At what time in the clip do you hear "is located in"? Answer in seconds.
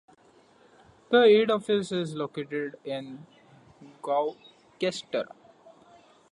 1.91-3.27